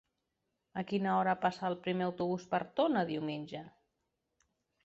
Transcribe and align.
A 0.81 0.83
quina 0.91 1.11
hora 1.17 1.35
passa 1.43 1.69
el 1.69 1.77
primer 1.87 2.07
autobús 2.07 2.49
per 2.55 2.63
Tona 2.81 3.07
diumenge? 3.11 3.63